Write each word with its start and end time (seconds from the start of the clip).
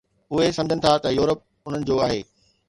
اهي 0.35 0.47
سمجهن 0.57 0.79
ٿا 0.85 0.93
ته 1.03 1.09
يورپ 1.17 1.39
انهن 1.67 1.81
جو 1.91 1.95
آهي 2.09 2.19